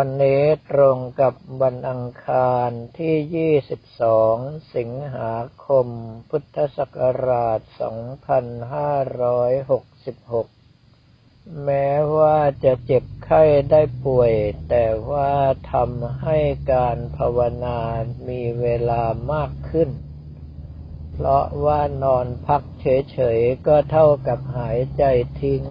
[0.00, 5.34] วันนี้ตรงกับวันอังคารที่ 22 สิงหา
[5.66, 5.86] คม
[6.30, 7.60] พุทธศักราช
[10.82, 14.32] 2566 แม้ว่าจะเจ็บไข้ได้ป่วย
[14.68, 15.32] แต่ว่า
[15.72, 16.38] ทำให้
[16.72, 17.80] การภาวนา
[18.28, 19.02] มีเวลา
[19.32, 19.90] มากขึ้น
[21.12, 25.02] เพราะว่านอนพักเฉยๆ ก็เท่ากับหายใจ
[25.42, 25.62] ทิ้ง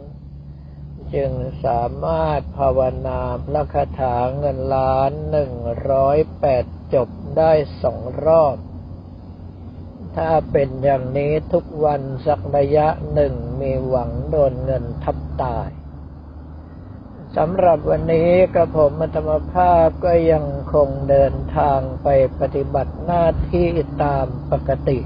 [1.16, 1.32] จึง
[1.66, 5.52] สามารถภาวนาพระคาถาเงินล้านหนึ่ง
[5.90, 8.56] ร้อยแปดจบได้สองรอบ
[10.16, 15.70] ถ้าเป็นอย่างนี้ทุกวันสักระยะหนึ่งมีหวังโดนเงินทับตาย
[17.38, 22.08] สำหรับวันนี้กระผมธรรมภาพก็ยังคงเดินทางไป
[22.40, 23.68] ปฏิบัติหน้าที่
[24.04, 25.00] ตามปกติ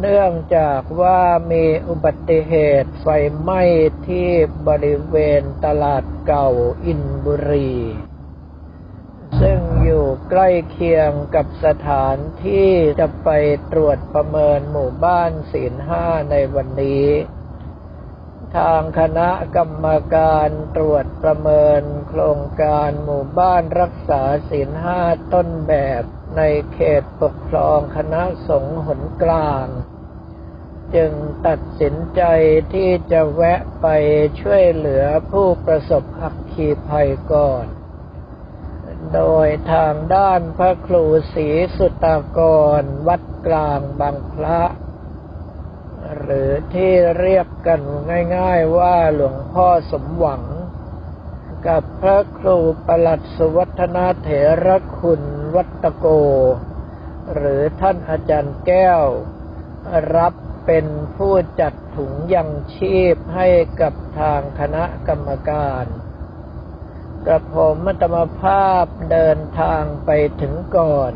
[0.00, 1.20] เนื่องจากว่า
[1.52, 3.06] มีอุบัติเหตุไฟ
[3.40, 3.62] ไหม้
[4.08, 4.30] ที่
[4.68, 6.48] บริเวณตลาดเก่า
[6.84, 7.74] อินบุรี
[9.40, 13.28] ซึ่งอยู่ใกล้เคียงกับสถานที่จะไป
[13.72, 17.08] ตรวจประเมินหมู่บ้านศีลห้าในวันนี้
[18.56, 25.00] ทางคณะกรรมการตรวจประเมินโครงการหมู่บ้านรักษาศีลห้า
[25.32, 26.02] ต้นแบบ
[26.36, 29.66] ในเขตปกครองคณะสงฆ์หนกลาง
[30.94, 31.12] จึง
[31.46, 32.22] ตัดสินใจ
[32.72, 33.86] ที่จะแวะไป
[34.40, 37.66] ช่วยเหลือผู้ประสบอักคีภัยก่อน
[39.14, 42.40] โดยทางด้านพระครูศรีสุตาก
[42.80, 44.60] รวัดกลางบางพระ
[46.18, 47.80] หรือที่เรียกกัน
[48.36, 50.42] ง่ายๆว่าหลวงพ่อสมหวัง
[51.66, 54.28] กับพระครูประหลัดสุวัฒนาเถ
[54.64, 55.22] ระคุณ
[55.54, 56.06] วัตโก
[57.34, 59.04] หรือท่านอาจารย์แก้ว
[60.16, 60.34] รับ
[60.66, 60.86] เป็น
[61.16, 63.48] ผู้จัดถุงยังชีพให้
[63.80, 65.84] กับทางคณะกรรมการ
[67.26, 70.10] กระผมมัตมภาพเดินทางไป
[70.40, 71.12] ถึงก่อน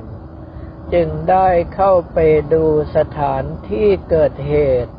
[0.93, 2.19] จึงได้เข้าไป
[2.53, 2.65] ดู
[2.97, 4.55] สถานที่เกิดเห
[4.85, 4.93] ตุ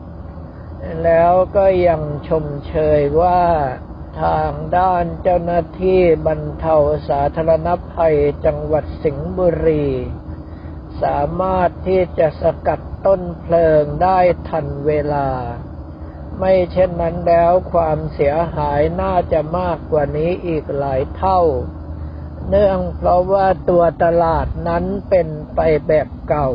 [1.04, 3.44] แล้วก็ยังชมเชยว่า
[4.22, 6.76] ทางด้านเจ้าหน้าที่บรรเทา
[7.10, 9.88] สาธารณภัยจังหวัดสิงห์บุรี
[11.04, 14.20] สามารถที่จะสกัดต้นเพลิงได้
[14.50, 15.30] ทันเวลา
[16.40, 21.42] ไม่เช่นนั้นแล้วความเสียหายน่าจะมากกว่านี้อีกหลายเท่า
[22.50, 26.50] เนื่องเพราะว่าตัวตลาดนั้นเป็นไปแบบเก่า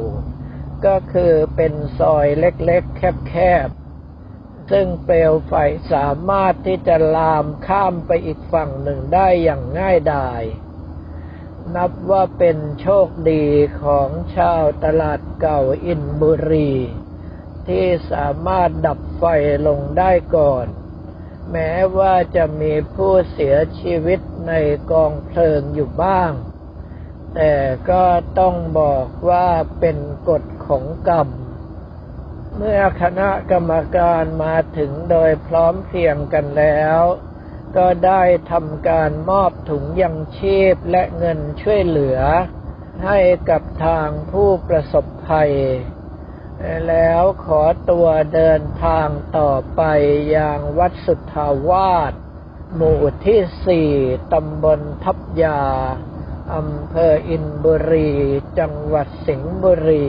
[0.84, 2.96] ก็คือเป็นซอยเล็กๆ
[3.28, 3.34] แค
[3.66, 3.81] บๆ
[4.70, 5.52] ซึ่งเปลวไฟ
[5.92, 10.42] สามารถที่จะลามข้ามไปอีกฝั่งหนึ่งได้อย่างง่ายดาย
[11.74, 13.44] นับว่าเป็นโชคดี
[13.82, 16.72] ของชาวตลาดเก่าอินบุรี
[17.68, 19.24] ที่สามารถดับไฟ
[19.66, 20.66] ลงได้ก่อน
[21.52, 24.52] แม้ว่าจะมีผู้เสียชีวิตใน
[24.90, 26.32] กองเพลิงอยู่บ้าง
[27.34, 27.54] แต่
[27.90, 28.04] ก็
[28.38, 29.48] ต้องบอกว่า
[29.80, 29.98] เป็น
[30.28, 31.28] กฎของกรรม
[32.56, 37.00] เมื่อคณะกรรมการมาถึงโดยพร้อมเพียงกันแล้ว
[37.76, 42.18] ก็ได้ทำการมอบถุงยังชีพและเงินช่วยเหลือ
[43.04, 43.18] ให้
[43.50, 45.52] กับทางผู้ประสบภัย
[46.88, 49.08] แล้วขอตัวเดินทาง
[49.38, 49.82] ต่อไป
[50.36, 52.12] ยังวัดสุทธาวาส
[52.74, 53.90] หมู่ที่สี่
[54.32, 55.62] ตำบลทับยา
[56.54, 58.12] อำเภออินบุรี
[58.58, 60.08] จังหวัดสิงห์บุรี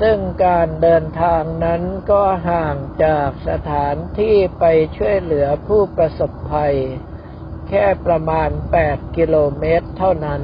[0.00, 4.64] ซึ่งการเดินทางนั้นก็ห่างจากสถานที่ไป
[4.96, 6.76] ช่วยเหลือผู้ประสบภัย
[7.68, 8.50] แค่ประมาณ
[8.84, 10.42] 8 กิโลเมตรเท่านั้น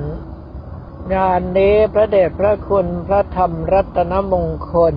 [1.14, 4.97] งานนี้พระเดชพระคุณพระธรรมรัตนมงคล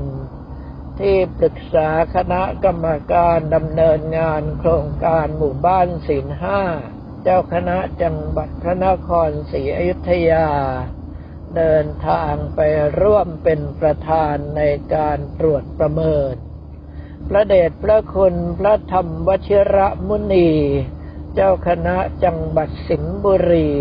[1.00, 6.62] ที่ปรึกษาคณะกรรมการดำเนินงานโครงการหมู่บ้านศีลห้า
[7.24, 10.48] เจ้าคณะจังหวัดพระนครศรีอยุธยา
[11.56, 12.60] เดินทางไป
[13.02, 14.62] ร่วมเป็นประธานใน
[14.96, 16.34] การตรวจประเมิน
[17.30, 20.52] พระเดชพระคุณพระธรรมวชิระมุนี
[21.34, 23.72] เจ้าคณะจังหวัดสิงห์บุรี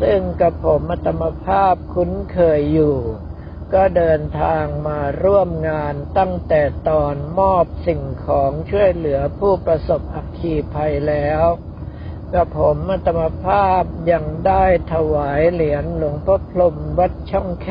[0.00, 2.98] ซึ่งกับผมมัตมภาพคุ้นเคยอยู่
[3.74, 11.44] ก็เดินทางมาร่วมงานตั้งแต่ตอนมอบสิ่งของช่วยเหลือผู้ประสบอัคคีภัยแล้ว
[12.34, 17.68] กับผมมัตมภาพยังได้ถวายเหรียญหลวงพ่อพรมวัดช่องแค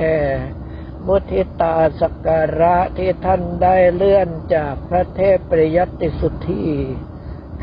[1.06, 6.68] มุทิตาสักการะที่ท่านได้เลื่อนจากพระเทพปริยัติสุทธี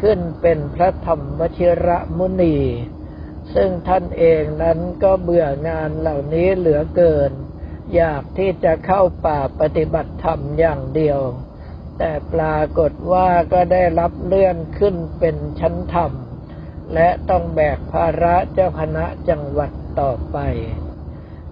[0.01, 2.59] ขึ้นเป็นพระธรรมวชิระมุนี
[3.55, 7.33] ซึ่งท่านเองนั้นก็เบื่องานเหล่านี้เหลือเกิน
[7.95, 11.21] อยากที่จะเข้าป่าปฏิบัติธรรมอย่างเดียว
[11.99, 16.13] แต่ปรากฏว่าก็ได้รับเลื่อนขึ้นเป็นชั้นธรรม
[16.95, 20.39] และต้องแบกภาระเจ้าคณะจังหวัดต่อไป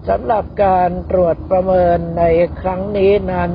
[0.07, 2.23] สำหรับการตรวจประเมินใน
[2.61, 3.51] ครั้งนี้นั้น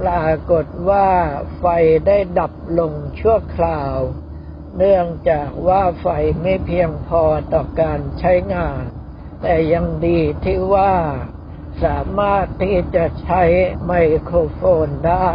[0.00, 1.08] ปรากฏว่า
[1.58, 1.64] ไฟ
[2.06, 3.96] ได้ดับลงชั่วคราว
[4.76, 6.06] เนื่องจากว่าไฟ
[6.42, 7.22] ไม่เพียงพอ
[7.52, 8.82] ต่อการใช้งาน
[9.42, 10.94] แต่ยังดีที่ว่า
[11.84, 13.42] สามารถที่จะใช้
[13.86, 15.32] ไมโครโฟนได้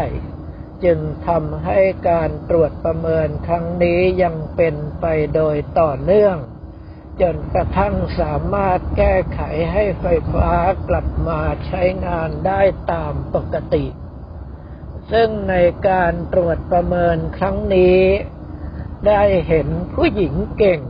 [0.84, 1.80] จึงทำให้
[2.10, 5.06] การตรวจประเมินครั้งนี้ยังเป็นไป
[5.36, 6.38] โดยต่อเนื่อง
[7.22, 9.42] จนกระทั่งสามารถแก้ไข
[9.72, 10.50] ให้ไฟฟ้า
[10.90, 12.62] กลับมาใช้งานได้
[12.92, 13.86] ตามปกติ
[15.12, 15.56] ซึ่งใน
[15.88, 18.00] การตรวจประเมินครั้งนี้
[19.08, 20.82] ได้เห็นผู้หญิงเก่ง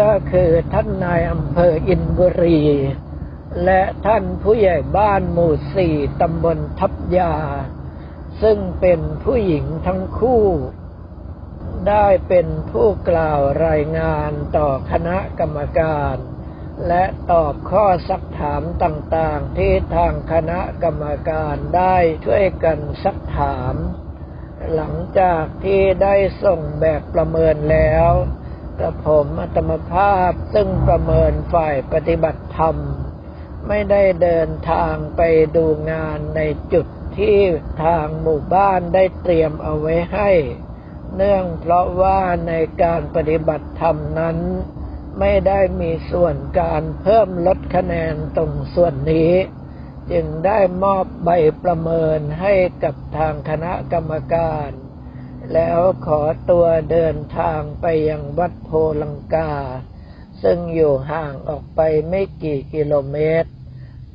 [0.00, 2.60] ก็คือท่านนายอำเภออินบุรี
[3.64, 7.34] และท่านผู้ใหญ่บ้านหมู่สี่ตำบลทับยา
[8.42, 10.44] ซึ่งเป็นผู้หญิงทั้งคู่
[11.88, 16.16] ได้เป็นผู้กล่าวรายงานต่อคณะกรรมการ
[16.88, 23.74] และตอบข้อสักถามต่างๆ ที่ทางคณะกรรมการได้ช่วยกันสักถาม
[24.74, 28.10] หลังจากที่ได้ส่งแบบประเมินแล้ว
[28.78, 32.76] กระผมอัตมภาพซึ่งประเมินฝ่ายปฏิบัติธรรม
[33.68, 35.20] ไม่ได้เดินทางไป
[35.56, 36.40] ดูงานใน
[36.72, 36.86] จุด
[37.18, 37.38] ที่
[37.82, 40.30] ทางหมู่บ้านได้เตรียมเอาไว้ให้
[41.16, 44.38] เนื่องเพราะว่าในการปฏิบัติธรรมนั้น
[45.18, 49.32] ไม่ได้มีส่วนการเพิ่มลดคะแนนตรงส่วนนี้
[50.10, 51.30] จึงได้มอบใบ
[51.62, 52.54] ประเมินให้
[52.84, 54.70] กับทางคณะกรรมการ
[55.52, 56.20] แล้วขอ
[56.50, 58.70] ตัวเดินทางไปยังวัดโพ
[59.02, 59.52] ลังกา
[60.42, 63.50] ซึ่งอยู่ห่างออกไปไม่กี่กิโลเมตร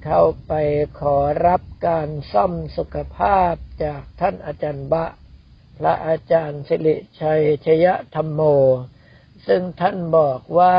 [0.08, 0.54] เข้าไป
[1.00, 1.18] ขอ
[1.48, 5.06] รับการซ่อมสุขภาพจากท่านอาจารย์บะ
[5.78, 8.42] พระอาจารย์สิริชัยชยธรรมโม
[9.48, 10.78] ซึ่งท่านบอกว่า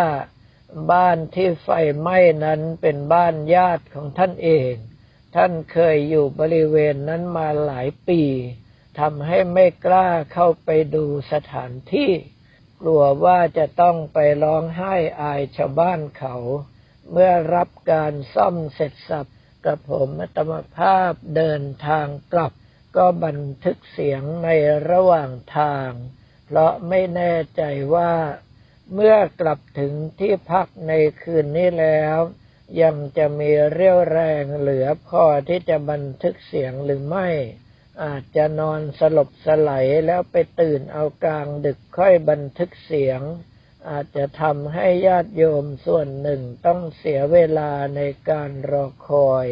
[0.92, 4.72] บ้านที่ไฟไหม้นั้นเป็นบ้านญาติของท่านเอง
[5.36, 8.22] ท่านเคยอยู่บริเวณนั้นมาหลายปี
[8.98, 12.10] ทำให้ไม่กล้าเข้าไปดูสถานที่
[12.80, 16.36] กลัวว่าจะต้องไปร้องไห้อายชาวบ้านเขา
[17.12, 19.26] เมื่อรับการซ่อมเสร็จสับ
[19.66, 22.52] กับผมอัตมภาพเดินทางกลับ
[22.96, 24.48] ก็บันทึกเสียงใน
[24.90, 25.90] ระหว่างทาง
[26.46, 27.62] เพราะไม่แน่ใจ
[27.94, 28.12] ว่า
[28.94, 32.18] เมื่อกลับถึงที่พักในคืนนี้แล้ว
[32.82, 37.28] ยังจะมีเรี่ยวแรงเหลือพอที่จะบันทึกเสียงหรือไม่
[38.02, 43.20] อาจจะนอนสลบสลายแล้วไปตื่นเอากลางดึกค่อยบันทึกเสียง
[43.88, 48.00] อาจจะทำให้ญาติโยมส่วนหนึ่งต้องเสียเวลาใน
[48.30, 49.46] การรอคอย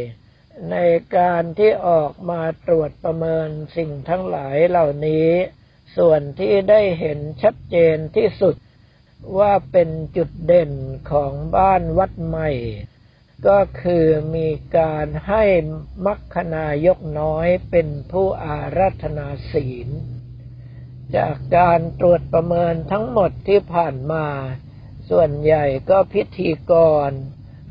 [0.71, 0.77] ใน
[1.17, 5.29] การที่ออกมาตรวจประเมินสิ่งทั้งหลายเหล่านี้
[5.97, 8.56] ส่วนที่ได้เห็นชัดเจนที่สุด
[9.38, 10.73] ว่าเป็นจุดเด่น
[11.11, 12.50] ของบ้านวัดใหม่
[13.49, 14.06] ก็คือ
[14.37, 14.49] มี
[14.79, 15.44] การให้
[16.05, 19.88] มัคคายกน้อยเป็นผู้อารัธนาศีล
[21.17, 24.26] จากการตรวจประเมินทั้งหมดที่ผ่านมา
[25.11, 26.73] ส่วนใหญ่ก็พิธีก
[27.08, 27.11] ร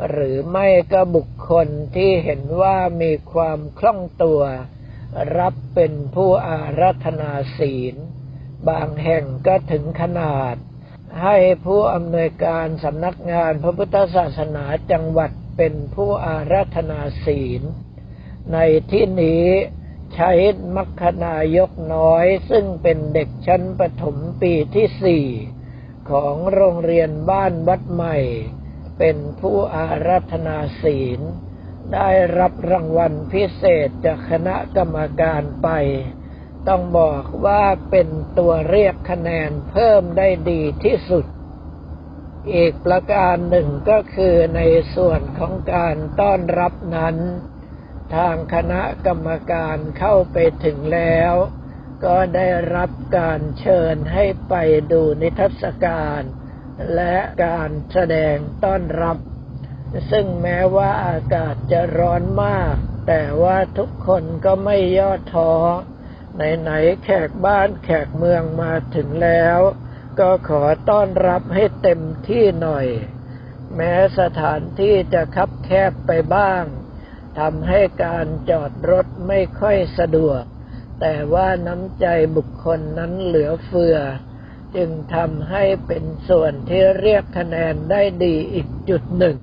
[0.10, 4.42] หรือไม่ก็บุคคลที่เห็นว่ามีความคล่องตัว
[5.38, 7.96] รับเป็นผู้อารัธนาศีล
[8.70, 10.56] บางแห่งก็ถึงขนาด
[11.24, 17.62] ให้ผู้อำนวยการสำนักงานพระพุทธศาสนาจังหวัดเป็นผู้อารัธนาศีล
[18.54, 18.58] ใน
[18.92, 19.46] ที่นี้
[20.16, 20.32] ใช้
[20.76, 25.26] มัคคนายกน้อย ซึ่งเป็นเด็กชั้นประถมปีที่สี่
[26.10, 28.18] ของโรงเรียนบ้านวัดใหม่
[28.98, 31.20] เป็นผู้อารัธนาศีล
[31.94, 35.70] ได้รับรางวัลพิเศษจากคณะกรรมการไป
[36.68, 38.08] ต้องบอกว่าเป็น
[38.38, 41.26] ตัวเรียกคะแนนเพิ่มได้ดีที่สุด
[42.54, 44.62] อีกประการหนึ่งก็คือใน
[44.96, 47.18] ส่วนของการต้อนรับนั้น
[48.14, 51.34] ทางคณะกรรมการเข้าไปถึงแล้ว
[52.06, 54.54] ก็ได้รับการเชิญให้ไป
[54.92, 56.22] ดูนิทรรศการ
[56.96, 59.18] และการแสดงต้อนรับ
[60.12, 62.76] ซึ่งแม้ว่าอากาศจะร้อนมาก
[63.08, 65.54] แต่ว่าทุกคนก็ไม่ย่อท้อ
[66.36, 69.60] ไหนๆแขกบ้านแขกเมืองมาถึงแล้ว
[70.20, 72.88] ก็ขอต้อนรับให้เต็มที่หน่อย
[73.76, 76.64] แม้สถานที่จะคับแคบไปบ้าง
[77.40, 80.42] ทำให้การจอดรถไม่ค่อยสะดวก
[81.02, 83.98] แต่ว่าน้ำใจบุคคลนั้นเหลือเฟือ
[84.76, 89.38] จึงทำให้เป็นส่วนที่เรียกคะแนนได้ดีอีกจุดหนึ่ง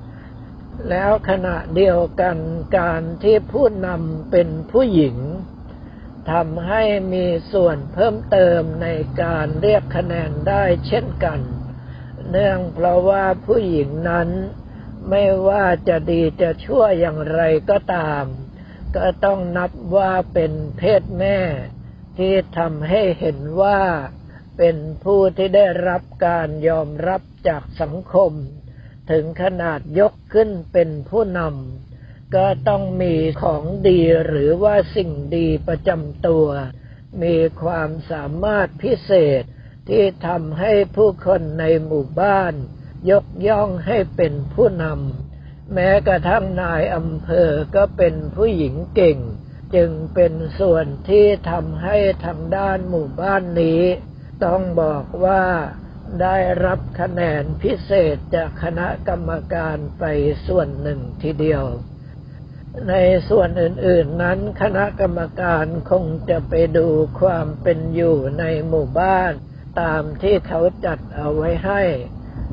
[0.90, 2.36] แล้วขณะเดียวกัน
[2.78, 5.16] การที่ผู้นำเป็นผู้หญิง
[6.32, 6.82] ทำให้
[7.12, 8.88] มีส่วนเพิ่มเติมใน
[9.22, 11.40] การเรียกคะแนนได้เช่นกัน
[12.30, 14.28] เนื่องเพราะว่าผู้หญิงนั้น
[15.08, 18.24] ไม่ว่าจะดีจะชั่วอย่างไรก็ตาม
[18.96, 21.38] ก็ต้องนับว่าเป็นเพศแม่
[22.18, 23.80] ที่ทำให้เห็นว่า
[24.58, 28.32] เป็นผู้ที่ได้รับการยอมรับจากสังคม
[29.10, 36.46] ถึงขนาดยกขึ้นเป็นผู้นำก็ต้องมีของดีหรือว่าสิ่งดีประจำตัว
[37.22, 39.42] มีความสามารถพิเศษ
[39.88, 42.54] ที่ทำให้ผู้คนในหมู่บ้าน
[43.10, 49.18] ยกย่องให้เป็นผู้นำ แม้กระทั่งนายอำเภอก็เป็นผู้หญิงเก่ง
[49.74, 53.82] จึงเป็นส่วนที่ทำให้ทางด้านหมู่บ้านนี้
[54.44, 55.44] ต้องบอกว่า
[56.22, 60.04] ได้รับคะแนนพิเศษจากคณะกรรมการไป
[60.46, 61.64] ส่วนหนึ่งทีเดียว
[62.88, 62.94] ใน
[63.28, 66.88] ส่วนอื่นๆนั้นคณะกรรมการคงจะไปดู
[67.20, 69.32] ความเป็นอยู่ในหมู่บ้าน
[69.80, 71.82] ตามที่เขาจัดเอาไว้ให้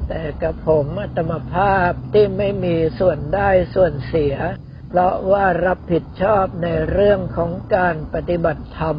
[0.10, 4.36] แต่กับผมอัตมภาพที่ไม่มีส่วนได้ส่วนเสีย
[4.90, 8.98] เพราะว่ารับผิดชอบในเรื่องของการปฏิบัติธรรม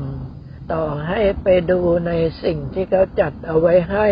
[0.73, 2.13] ต่อให้ไปดูใน
[2.45, 4.09] สิ่งที่เขาจัดเอาไว้ให้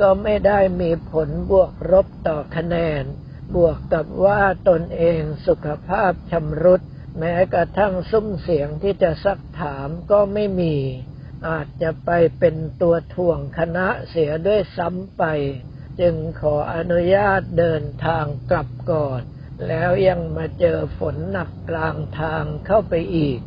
[0.00, 3.02] ก็ไม่ได้มีผลบวกลบต่อคะแนน
[3.54, 6.80] บวกกับว่าตนเองสุขภาพชำรุด
[7.18, 10.76] แม้กระทั่งซุ้มเสียงที่จะซักถามก็ไม่มี
[11.48, 15.24] อาจจะไปเป็นตัวถ่วงคณะเสียด้วยซ้ำไป
[16.00, 19.20] จึงขออนุญาตเดินทางกลับก่อน
[19.66, 23.38] แล้วยังมาเจอฝนหนักกลางทางเข้าไปอีก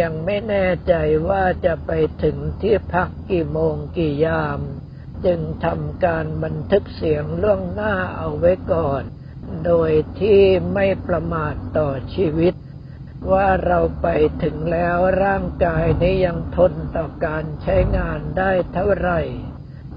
[0.00, 0.94] ยังไม่แน่ใจ
[1.28, 4.60] ว่าจะไปถึงที่พักกี่โมงกี่ยาม
[5.24, 9.02] จึงทำการบันทึกเสียงล่วงหน้าเอาไว้ก่อน
[9.66, 10.42] โดยที่
[10.74, 12.54] ไม่ประมาทต่อชีวิต
[13.32, 14.06] ว่าเราไป
[14.42, 19.20] ถึงแล้วร่างกายนี้ยังทนต่อการใช้งานได้เท่าไหร่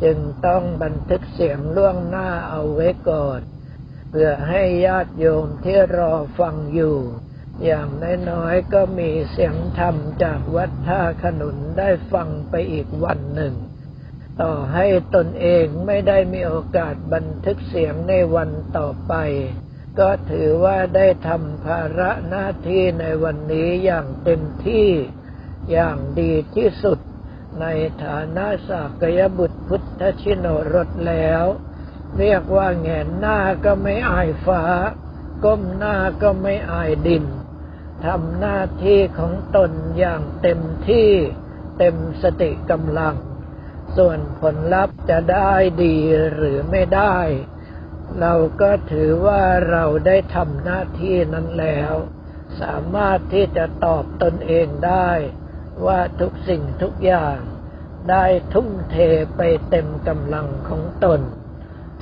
[0.04, 3.40] จึงต้องบันทึกเสียงล่วงหน้าเอาไว้ก่อน
[4.10, 6.98] เพื่อให้ญาติโยมที่รอฟังอยู่
[7.66, 7.90] อย่าง
[8.30, 13.54] น้อยๆก็มีเสียงธรรมจากวัดท่าขนุนได้ฟังไปอีกวันหนึ่ง
[14.42, 19.14] ต่อให้ตนเองไม่ได้มีโอกาสบันทึกเสียงในวันต่อไป
[20.00, 24.88] ก็ถือว่าได้ทำภาระหน้าที่ในวันนี้อย่างเต็มที่
[25.72, 27.00] อย่างดีที่สุด
[27.60, 27.66] ใน
[28.04, 31.46] ฐานะสากยบุตรพุทธชินรสแล้ว
[32.18, 34.64] เรียกว่าแงนหน้าก็ไม่อายฟ้า
[35.44, 37.26] ก้มหน้าก็ไม่อายดิน
[38.06, 41.12] ทำหน้าที่ของตนอย่างเต็มที่
[41.78, 43.16] เต็มสติกำลัง
[43.98, 45.52] ส่วนผลลัพธ์จะได้
[45.84, 45.96] ดี
[46.34, 47.18] หรือไม่ได้
[48.20, 51.94] เราก็ถือว่าเราได้ทำหน้าที่นั้นแล้ว
[52.62, 55.10] สามารถที่จะตอบตนเองได้
[55.88, 57.38] ว่าทุกสิ่งทุกอย่าง
[58.10, 58.96] ได้ทุ่มเท
[59.38, 61.22] ไปเต็มกำลังของตน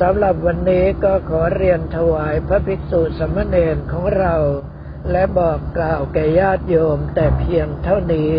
[0.02, 4.36] สำหรับวันนี้ก็ขอเรียนถวายพระภิกษุสมณเณรของเรา
[5.12, 8.34] และบอกกล่าวแก่ญาติโยมแต่เพียงเท่านี้